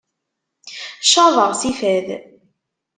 Caḍeɣ 1.11 1.51
si 1.59 1.71
fad. 1.79 2.07